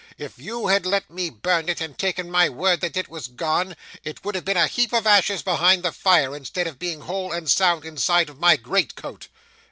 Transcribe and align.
If 0.17 0.39
you 0.39 0.65
had 0.69 0.87
let 0.87 1.11
me 1.11 1.29
burn 1.29 1.69
it, 1.69 1.79
and 1.79 1.95
taken 1.95 2.31
my 2.31 2.49
word 2.49 2.81
that 2.81 2.97
it 2.97 3.07
was 3.07 3.27
gone, 3.27 3.75
it 4.03 4.25
would 4.25 4.33
have 4.33 4.43
been 4.43 4.57
a 4.57 4.65
heap 4.65 4.93
of 4.93 5.05
ashes 5.05 5.43
behind 5.43 5.83
the 5.83 5.91
fire, 5.91 6.35
instead 6.35 6.65
of 6.65 6.79
being 6.79 7.01
whole 7.01 7.31
and 7.31 7.47
sound, 7.47 7.85
inside 7.85 8.27
of 8.27 8.39
my 8.39 8.55
great 8.55 8.95
coat. 8.95 9.27